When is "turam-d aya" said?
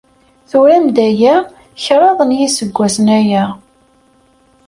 0.49-1.35